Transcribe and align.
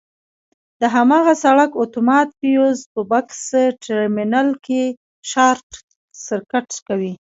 د 0.81 0.83
هماغه 0.95 1.33
سرکټ 1.43 1.75
اتومات 1.83 2.27
فیوز 2.39 2.79
په 2.93 3.01
بکس 3.11 3.41
ټرمینل 3.83 4.49
کې 4.65 4.83
شارټ 5.31 5.69
سرکټ 6.25 6.69
کوي. 6.87 7.13